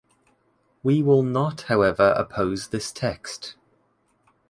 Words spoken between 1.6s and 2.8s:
however oppose